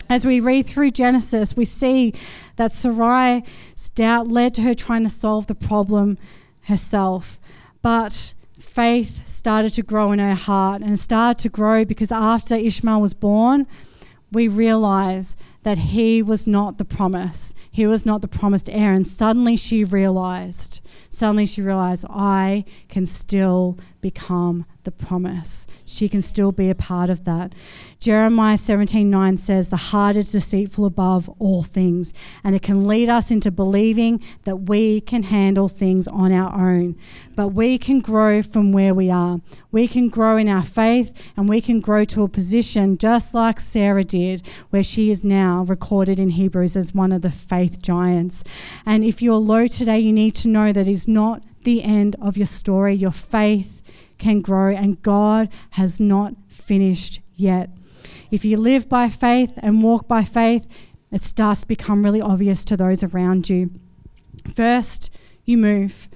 [0.08, 2.14] As we read through Genesis, we see
[2.56, 6.18] that Sarai's doubt led to her trying to solve the problem
[6.62, 7.38] herself.
[7.82, 13.00] But faith started to grow in her heart and started to grow because after Ishmael
[13.00, 13.66] was born,
[14.32, 17.54] we realize that he was not the promise.
[17.70, 18.92] He was not the promised heir.
[18.92, 25.66] And suddenly she realized, suddenly she realized, I can still become the promise.
[25.84, 27.54] She can still be a part of that.
[28.00, 33.30] Jeremiah 17:9 says, "The heart is deceitful above all things, and it can lead us
[33.30, 36.94] into believing that we can handle things on our own.
[37.34, 39.40] But we can grow from where we are.
[39.72, 43.60] We can grow in our faith, and we can grow to a position just like
[43.60, 48.44] Sarah did, where she is now recorded in Hebrews as one of the faith giants.
[48.86, 52.36] And if you're low today, you need to know that it's not the end of
[52.36, 52.94] your story.
[52.94, 53.82] Your faith
[54.18, 57.70] can grow, and God has not finished yet.
[58.30, 60.66] If you live by faith and walk by faith,
[61.12, 63.70] it starts to become really obvious to those around you.
[64.52, 65.10] First,
[65.44, 66.08] you move.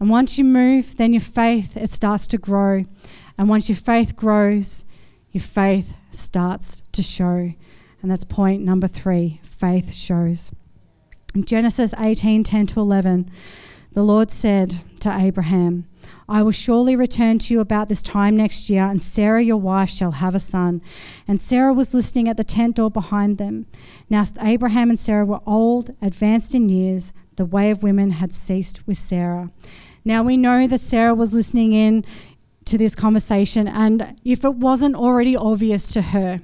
[0.00, 2.82] And once you move, then your faith it starts to grow.
[3.38, 4.84] And once your faith grows,
[5.32, 7.52] your faith starts to show.
[8.02, 10.52] And that's point number 3, faith shows.
[11.34, 13.30] In Genesis 18, 10 to 11,
[13.94, 15.86] the Lord said to Abraham,
[16.28, 19.88] I will surely return to you about this time next year, and Sarah your wife
[19.88, 20.82] shall have a son.
[21.28, 23.66] And Sarah was listening at the tent door behind them.
[24.10, 27.12] Now Abraham and Sarah were old, advanced in years.
[27.36, 29.50] The way of women had ceased with Sarah.
[30.04, 32.04] Now we know that Sarah was listening in
[32.64, 36.40] to this conversation, and if it wasn't already obvious to her,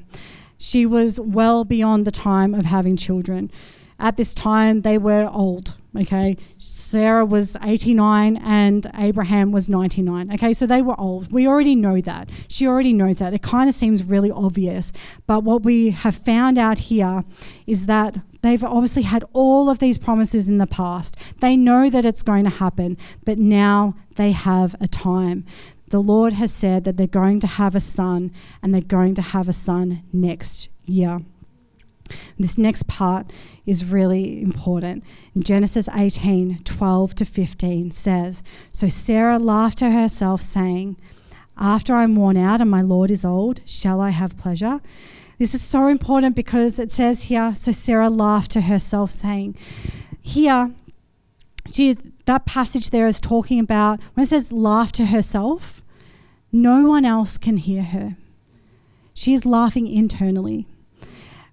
[0.57, 3.51] she was well beyond the time of having children.
[3.99, 5.77] At this time, they were old.
[5.99, 10.33] Okay, Sarah was 89 and Abraham was 99.
[10.35, 11.33] Okay, so they were old.
[11.33, 12.29] We already know that.
[12.47, 13.35] She already knows that.
[13.35, 14.93] It kind of seems really obvious.
[15.27, 17.25] But what we have found out here
[17.67, 21.17] is that they've obviously had all of these promises in the past.
[21.41, 25.45] They know that it's going to happen, but now they have a time.
[25.89, 28.31] The Lord has said that they're going to have a son
[28.63, 31.19] and they're going to have a son next year.
[32.39, 33.33] This next part
[33.67, 35.05] is really important.
[35.39, 38.43] Genesis 18 12 to 15 says,
[38.73, 40.97] So Sarah laughed to herself, saying,
[41.57, 44.81] After I'm worn out and my Lord is old, shall I have pleasure?
[45.39, 49.57] This is so important because it says here, So Sarah laughed to herself, saying,
[50.21, 50.73] Here,
[51.73, 51.97] she,
[52.27, 55.83] that passage there is talking about, when it says laugh to herself,
[56.53, 58.17] no one else can hear her.
[59.15, 60.67] She is laughing internally.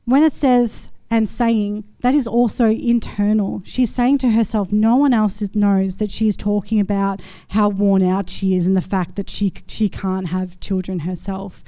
[0.08, 3.62] When it says and saying, that is also internal.
[3.66, 8.30] She's saying to herself, no one else knows that she's talking about how worn out
[8.30, 11.62] she is and the fact that she, she can't have children herself.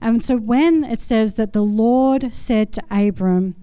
[0.00, 3.56] And so when it says that the Lord said to Abram,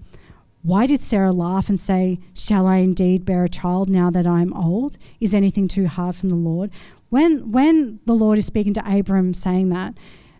[0.60, 4.42] why did Sarah laugh and say, Shall I indeed bear a child now that I
[4.42, 4.98] am old?
[5.20, 6.70] Is anything too hard from the Lord?
[7.08, 9.94] When, when the Lord is speaking to Abram saying that,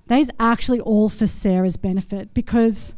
[0.08, 2.96] that is actually all for Sarah's benefit because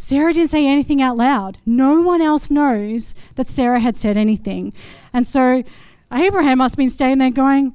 [0.00, 1.58] Sarah didn't say anything out loud.
[1.66, 4.72] No one else knows that Sarah had said anything.
[5.12, 5.62] And so
[6.10, 7.74] Abraham must have been standing there going,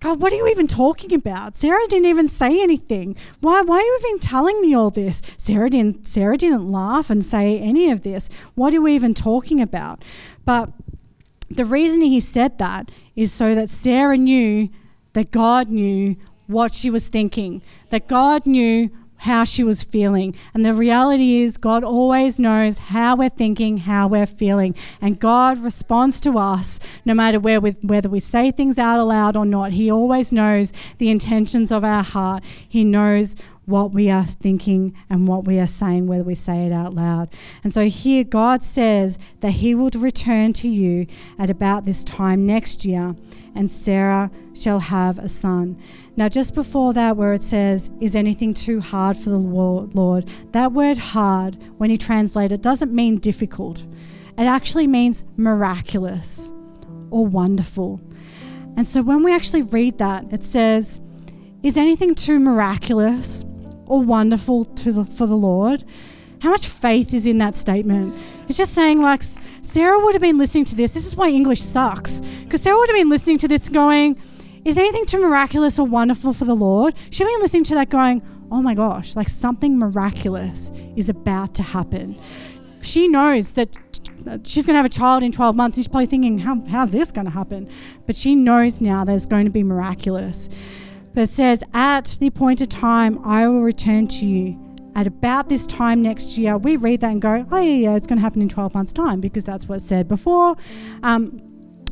[0.00, 1.56] God, what are you even talking about?
[1.56, 3.16] Sarah didn't even say anything.
[3.40, 5.22] Why, why are you even telling me all this?
[5.36, 8.28] Sarah didn't, Sarah didn't laugh and say any of this.
[8.56, 10.04] What are we even talking about?
[10.44, 10.70] But
[11.48, 14.68] the reason he said that is so that Sarah knew
[15.12, 16.16] that God knew
[16.48, 18.90] what she was thinking, that God knew
[19.24, 20.34] how she was feeling.
[20.52, 24.74] And the reality is, God always knows how we're thinking, how we're feeling.
[25.00, 29.34] And God responds to us no matter where we, whether we say things out aloud
[29.34, 29.72] or not.
[29.72, 32.44] He always knows the intentions of our heart.
[32.68, 33.34] He knows
[33.66, 37.28] what we are thinking and what we are saying, whether we say it out loud.
[37.62, 41.06] And so here, God says that He will return to you
[41.38, 43.14] at about this time next year,
[43.54, 45.80] and Sarah shall have a son.
[46.16, 50.28] Now, just before that, where it says, Is anything too hard for the Lord?
[50.52, 53.84] That word hard, when you translate it, doesn't mean difficult.
[54.36, 56.52] It actually means miraculous
[57.10, 58.00] or wonderful.
[58.76, 61.00] And so when we actually read that, it says,
[61.62, 63.44] Is anything too miraculous
[63.86, 65.84] or wonderful to the, for the Lord?
[66.44, 68.14] How much faith is in that statement?
[68.48, 69.22] It's just saying, like,
[69.62, 70.92] Sarah would have been listening to this.
[70.92, 72.20] This is why English sucks.
[72.20, 74.20] Because Sarah would have been listening to this going,
[74.64, 76.94] Is anything too miraculous or wonderful for the Lord?
[77.08, 78.22] She'd been listening to that going,
[78.52, 82.20] Oh my gosh, like something miraculous is about to happen.
[82.82, 83.76] She knows that
[84.26, 85.78] uh, she's going to have a child in 12 months.
[85.78, 87.70] And she's probably thinking, How, How's this going to happen?
[88.04, 90.50] But she knows now that it's going to be miraculous.
[91.14, 94.60] But says, At the appointed time, I will return to you
[94.96, 98.06] at about this time next year, we read that and go, oh, yeah, yeah, it's
[98.06, 100.56] going to happen in 12 months' time because that's what it said before.
[101.02, 101.38] Um,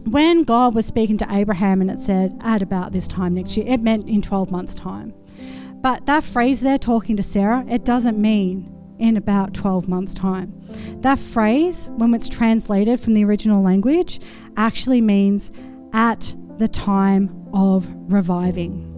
[0.05, 3.67] when God was speaking to Abraham and it said, at about this time next year,
[3.69, 5.15] it meant in 12 months' time.
[5.81, 10.53] But that phrase there, talking to Sarah, it doesn't mean in about 12 months' time.
[11.01, 14.21] That phrase, when it's translated from the original language,
[14.57, 15.51] actually means
[15.93, 18.92] at the time of reviving.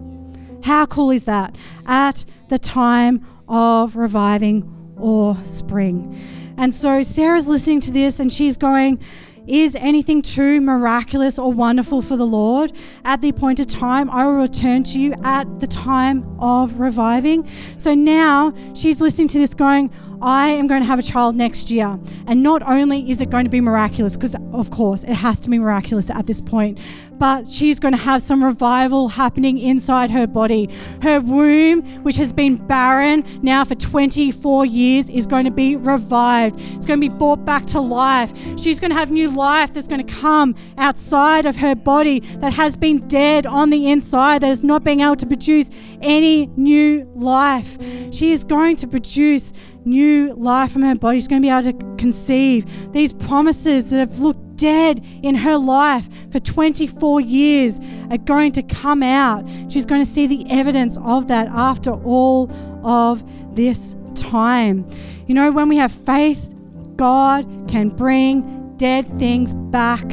[0.65, 1.55] How cool is that?
[1.85, 6.19] At the time of reviving or spring.
[6.57, 8.99] And so Sarah's listening to this and she's going,
[9.45, 12.73] is anything too miraculous or wonderful for the Lord?
[13.03, 17.47] At the appointed time, I will return to you at the time of reviving.
[17.77, 19.91] So now she's listening to this going,
[20.21, 21.99] I am going to have a child next year.
[22.27, 25.49] And not only is it going to be miraculous, because of course it has to
[25.49, 26.79] be miraculous at this point,
[27.13, 30.69] but she's going to have some revival happening inside her body.
[31.01, 36.59] Her womb, which has been barren now for 24 years, is going to be revived.
[36.75, 38.33] It's going to be brought back to life.
[38.59, 42.53] She's going to have new life that's going to come outside of her body that
[42.53, 45.69] has been dead on the inside, that is not being able to produce
[46.01, 47.77] any new life.
[48.13, 49.53] She is going to produce
[49.85, 51.17] new life from her body.
[51.17, 55.57] She's going to be able to conceive these promises that have looked dead in her
[55.57, 57.79] life for 24 years
[58.09, 59.45] are going to come out.
[59.69, 62.51] She's going to see the evidence of that after all
[62.85, 63.23] of
[63.55, 64.89] this time.
[65.27, 66.53] You know, when we have faith,
[66.95, 70.07] God can bring dead things back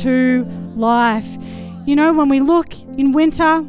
[0.00, 0.46] to
[0.76, 1.36] life.
[1.84, 3.66] You know, when we look in winter,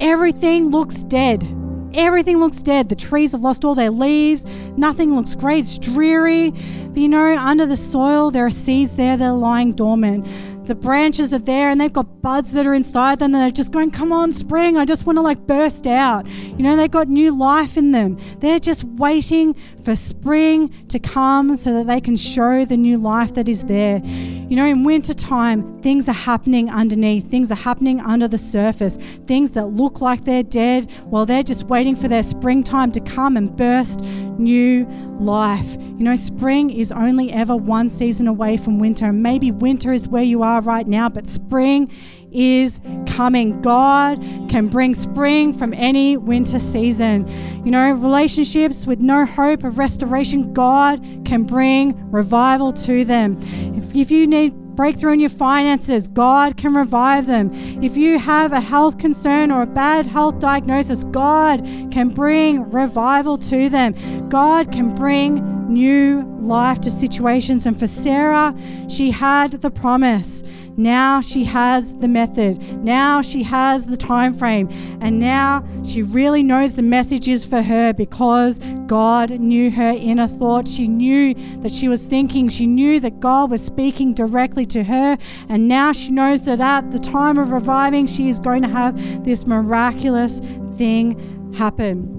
[0.00, 1.57] everything looks dead.
[1.94, 2.88] Everything looks dead.
[2.88, 4.44] The trees have lost all their leaves.
[4.76, 5.60] Nothing looks great.
[5.60, 6.50] It's dreary.
[6.50, 10.26] But you know, under the soil, there are seeds there that are lying dormant
[10.68, 13.72] the branches are there and they've got buds that are inside them and they're just
[13.72, 16.26] going, Come on, spring, I just want to like burst out.
[16.26, 18.18] You know, they've got new life in them.
[18.40, 23.32] They're just waiting for spring to come so that they can show the new life
[23.34, 24.02] that is there.
[24.04, 28.96] You know, in wintertime, things are happening underneath, things are happening under the surface,
[29.26, 33.36] things that look like they're dead while they're just waiting for their springtime to come
[33.36, 34.00] and burst
[34.38, 34.86] new
[35.20, 35.76] life.
[35.76, 40.08] You know, spring is only ever one season away from winter, and maybe winter is
[40.08, 41.90] where you are right now, but spring
[42.30, 43.60] is coming.
[43.62, 47.26] God can bring spring from any winter season.
[47.64, 53.38] You know, relationships with no hope of restoration, God can bring revival to them.
[53.76, 57.50] If, if you need breakthrough in your finances, God can revive them.
[57.82, 63.38] If you have a health concern or a bad health diagnosis, God can bring revival
[63.38, 63.94] to them.
[64.28, 67.66] God can bring new life to situations.
[67.66, 68.54] And for Sarah,
[68.88, 70.42] she had the promise.
[70.76, 72.62] Now she has the method.
[72.84, 74.68] Now she has the time frame.
[75.00, 80.28] And now she really knows the message is for her because God knew her inner
[80.28, 80.72] thoughts.
[80.72, 82.48] She knew that she was thinking.
[82.48, 85.18] She knew that God was speaking directly to her.
[85.48, 89.24] And now she knows that at the time of reviving, she is going to have
[89.24, 90.40] this miraculous
[90.76, 92.17] thing happen.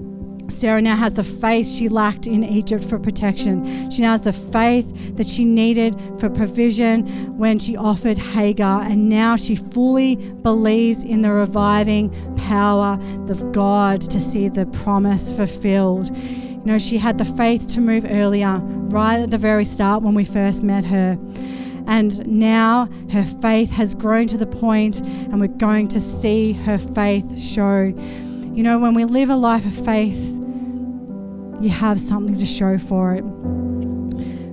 [0.50, 3.90] Sarah now has the faith she lacked in Egypt for protection.
[3.90, 7.06] She now has the faith that she needed for provision
[7.38, 8.82] when she offered Hagar.
[8.82, 12.98] And now she fully believes in the reviving power
[13.28, 16.14] of God to see the promise fulfilled.
[16.16, 20.14] You know, she had the faith to move earlier, right at the very start when
[20.14, 21.18] we first met her.
[21.86, 26.76] And now her faith has grown to the point, and we're going to see her
[26.76, 27.84] faith show.
[28.52, 30.39] You know, when we live a life of faith,
[31.60, 33.24] you have something to show for it.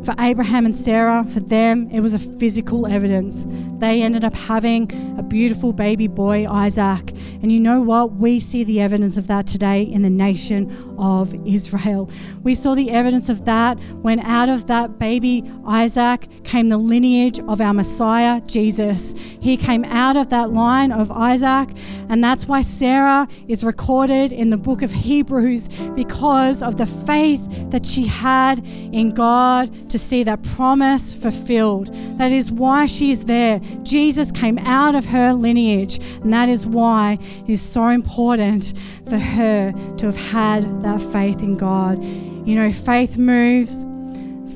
[0.07, 3.45] For Abraham and Sarah, for them, it was a physical evidence.
[3.79, 4.89] They ended up having
[5.19, 7.11] a beautiful baby boy, Isaac.
[7.41, 8.13] And you know what?
[8.13, 12.09] We see the evidence of that today in the nation of Israel.
[12.41, 17.41] We saw the evidence of that when out of that baby Isaac came the lineage
[17.41, 19.13] of our Messiah, Jesus.
[19.41, 21.69] He came out of that line of Isaac.
[22.09, 27.45] And that's why Sarah is recorded in the book of Hebrews because of the faith
[27.71, 31.87] that she had in God to to see that promise fulfilled.
[32.19, 33.59] That is why she is there.
[33.81, 37.17] Jesus came out of her lineage, and that is why
[37.47, 38.73] it is so important
[39.09, 42.03] for her to have had that faith in God.
[42.03, 43.85] You know, faith moves,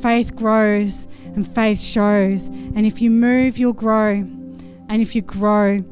[0.01, 2.47] faith grows, and faith shows.
[2.47, 4.11] And if you move, you'll grow.
[4.89, 5.83] And if you grow,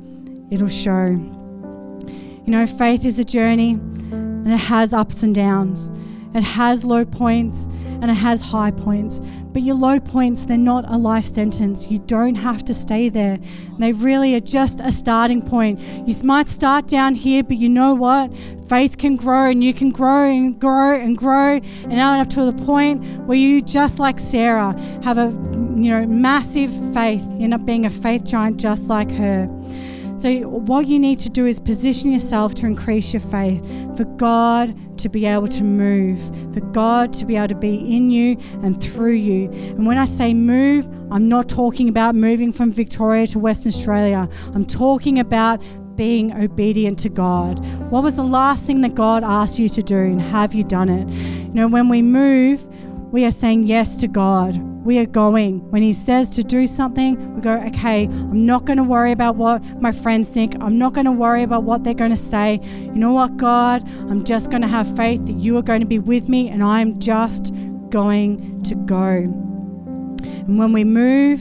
[0.52, 1.08] it'll show.
[1.08, 5.90] You know, faith is a journey and it has ups and downs.
[6.36, 7.68] It has low points
[8.02, 9.22] and it has high points.
[9.52, 11.90] But your low points, they're not a life sentence.
[11.90, 13.40] You don't have to stay there.
[13.78, 15.80] They really are just a starting point.
[15.80, 18.32] You might start down here, but you know what?
[18.68, 22.66] Faith can grow and you can grow and grow and grow and up to the
[22.66, 25.32] point where you, just like Sarah, have a
[25.82, 29.48] you know massive faith, You end up being a faith giant just like her.
[30.20, 33.66] So, what you need to do is position yourself to increase your faith
[33.96, 36.20] for God to be able to move,
[36.54, 39.50] for God to be able to be in you and through you.
[39.50, 44.28] And when I say move, I'm not talking about moving from Victoria to Western Australia,
[44.54, 45.64] I'm talking about
[45.96, 47.66] being obedient to God.
[47.90, 50.90] What was the last thing that God asked you to do, and have you done
[50.90, 51.08] it?
[51.08, 52.68] You know, when we move,
[53.14, 54.58] we are saying yes to God
[54.90, 55.60] we are going.
[55.70, 59.36] When He says to do something, we go, okay, I'm not going to worry about
[59.36, 60.56] what my friends think.
[60.60, 62.60] I'm not going to worry about what they're going to say.
[62.64, 63.88] You know what, God?
[64.10, 66.64] I'm just going to have faith that you are going to be with me and
[66.64, 67.54] I'm just
[67.92, 68.98] going to go.
[68.98, 71.40] And when we move,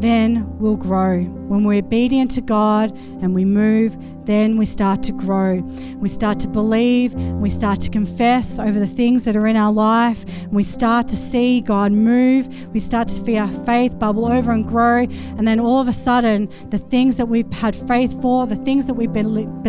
[0.00, 1.20] then we'll grow.
[1.20, 3.94] When we're obedient to God and we move,
[4.30, 5.56] then we start to grow.
[5.98, 9.72] We start to believe, we start to confess over the things that are in our
[9.72, 12.48] life, we start to see God move.
[12.72, 15.92] We start to see our faith bubble over and grow, and then all of a
[15.92, 19.62] sudden, the things that we've had faith for, the things that we've been,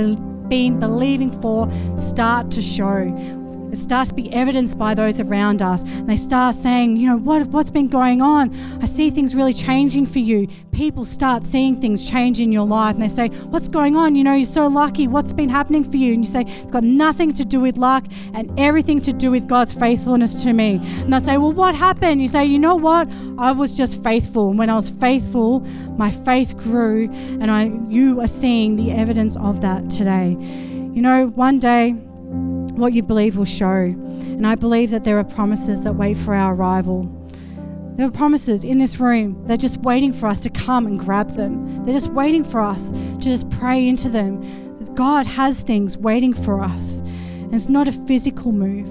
[0.48, 3.41] been believing for, start to show
[3.72, 5.84] it starts to be evidenced by those around us.
[5.84, 8.54] And they start saying, you know, what, what's been going on?
[8.82, 10.48] I see things really changing for you.
[10.72, 12.96] People start seeing things change in your life.
[12.96, 14.16] And they say, what's going on?
[14.16, 15.08] You know, you're so lucky.
[15.08, 16.14] What's been happening for you?
[16.14, 19.48] And you say, it's got nothing to do with luck and everything to do with
[19.48, 20.80] God's faithfulness to me.
[21.02, 22.22] And I say, well, what happened?
[22.22, 23.10] You say, you know what?
[23.38, 24.50] I was just faithful.
[24.50, 25.62] And when I was faithful,
[25.98, 27.10] my faith grew.
[27.12, 30.32] And I, you are seeing the evidence of that today.
[30.94, 31.96] You know, one day,
[32.82, 33.68] what you believe will show.
[33.68, 37.04] And I believe that there are promises that wait for our arrival.
[37.96, 39.46] There are promises in this room.
[39.46, 41.86] They're just waiting for us to come and grab them.
[41.86, 44.42] They're just waiting for us to just pray into them.
[44.96, 47.00] God has things waiting for us.
[47.00, 48.88] And it's not a physical move,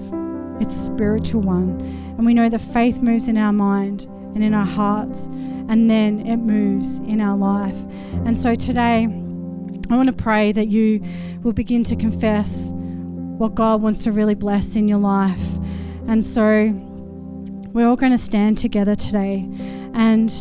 [0.61, 1.81] it's a spiritual one.
[2.17, 6.25] And we know that faith moves in our mind and in our hearts, and then
[6.25, 7.75] it moves in our life.
[8.25, 9.07] And so today,
[9.89, 11.03] I want to pray that you
[11.43, 12.71] will begin to confess
[13.41, 15.57] what God wants to really bless in your life.
[16.07, 16.69] And so
[17.73, 19.49] we're all going to stand together today.
[19.95, 20.31] And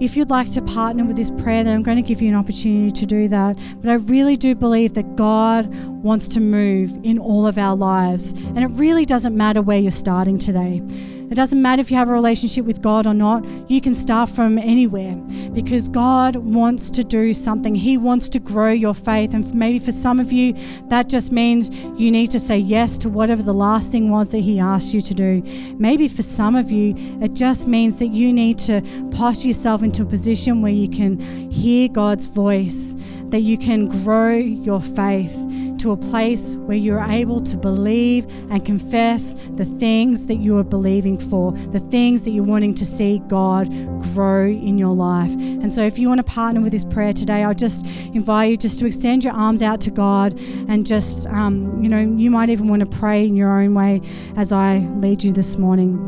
[0.00, 2.34] if you'd like to partner with this prayer, then I'm going to give you an
[2.34, 3.56] opportunity to do that.
[3.80, 5.72] But I really do believe that God
[6.02, 8.32] wants to move in all of our lives.
[8.32, 10.82] And it really doesn't matter where you're starting today.
[11.30, 14.28] It doesn't matter if you have a relationship with God or not, you can start
[14.28, 15.14] from anywhere
[15.52, 17.72] because God wants to do something.
[17.72, 19.32] He wants to grow your faith.
[19.32, 20.54] And maybe for some of you,
[20.88, 24.38] that just means you need to say yes to whatever the last thing was that
[24.38, 25.40] He asked you to do.
[25.78, 28.82] Maybe for some of you, it just means that you need to
[29.12, 31.20] posture yourself into a position where you can
[31.52, 32.96] hear God's voice,
[33.26, 35.36] that you can grow your faith
[35.80, 40.64] to a place where you're able to believe and confess the things that you are
[40.64, 43.68] believing for, the things that you're wanting to see God
[44.14, 45.32] grow in your life.
[45.32, 48.56] And so, if you want to partner with this prayer today, I'll just invite you
[48.56, 52.50] just to extend your arms out to God and just, um, you know, you might
[52.50, 54.00] even want to pray in your own way
[54.36, 56.06] as I lead you this morning.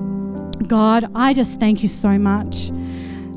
[0.66, 2.70] God, I just thank you so much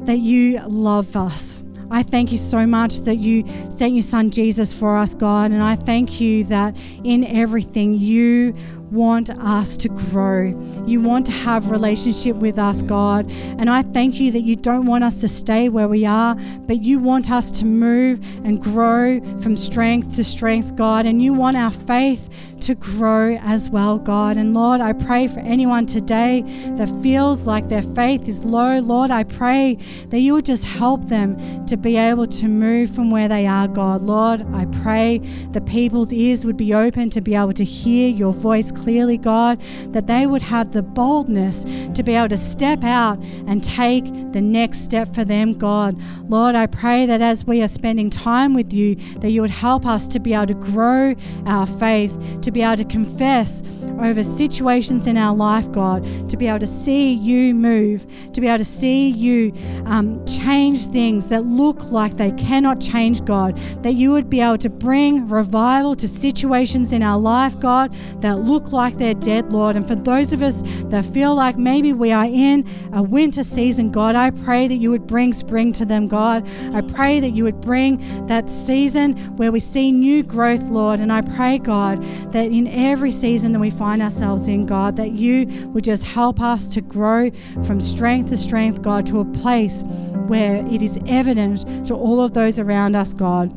[0.06, 1.65] that you love us.
[1.92, 5.52] I thank you so much that you sent your son Jesus for us, God.
[5.52, 8.56] And I thank you that in everything you
[8.96, 10.48] want us to grow.
[10.88, 13.30] You want to have relationship with us, God.
[13.30, 16.82] And I thank you that you don't want us to stay where we are, but
[16.82, 21.06] you want us to move and grow from strength to strength, God.
[21.06, 24.38] And you want our faith to grow as well, God.
[24.38, 26.42] And Lord, I pray for anyone today
[26.78, 28.80] that feels like their faith is low.
[28.80, 29.78] Lord, I pray
[30.10, 33.68] that you would just help them to be able to move from where they are,
[33.68, 34.02] God.
[34.02, 35.20] Lord, I pray
[35.52, 38.85] that people's ears would be open to be able to hear your voice clearly,
[39.18, 41.64] God, that they would have the boldness
[41.94, 43.18] to be able to step out
[43.48, 44.06] and take
[44.36, 45.98] the next step for them, God.
[46.30, 49.86] Lord, I pray that as we are spending time with you, that you would help
[49.86, 51.16] us to be able to grow
[51.46, 53.64] our faith, to be able to confess
[54.02, 58.48] over situations in our life, God, to be able to see you move, to be
[58.48, 59.54] able to see you
[59.86, 64.58] um, change things that look like they cannot change, God, that you would be able
[64.58, 69.78] to bring revival to situations in our life, God, that look like they're dead, Lord.
[69.78, 73.92] And for those of us that feel like maybe we are in a winter season,
[73.92, 76.50] God, I pray that you would bring spring to them, God.
[76.74, 81.00] I pray that you would bring that season where we see new growth, Lord.
[81.00, 85.12] And I pray, God, that in every season that we find ourselves in, God, that
[85.12, 87.30] you would just help us to grow
[87.68, 89.84] from strength to strength, God, to a place
[90.26, 93.56] where it is evident to all of those around us, God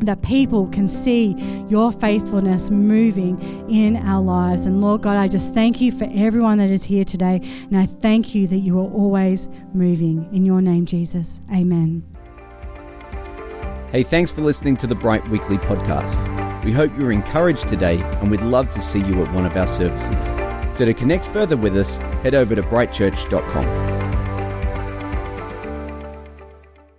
[0.00, 1.34] that people can see
[1.68, 3.40] your faithfulness moving
[3.70, 4.66] in our lives.
[4.66, 7.40] And Lord God, I just thank you for everyone that is here today.
[7.42, 10.28] And I thank you that you are always moving.
[10.32, 11.40] In your name, Jesus.
[11.52, 12.02] Amen.
[13.90, 16.64] Hey, thanks for listening to the Bright Weekly podcast.
[16.64, 19.56] We hope you were encouraged today and we'd love to see you at one of
[19.56, 20.16] our services.
[20.76, 23.93] So to connect further with us, head over to brightchurch.com.